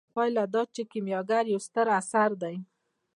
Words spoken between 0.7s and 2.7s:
چې کیمیاګر یو ستر اثر دی.